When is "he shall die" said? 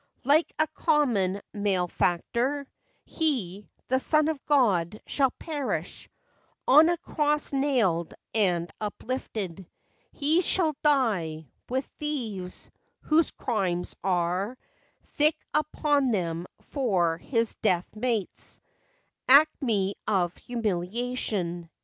10.11-11.49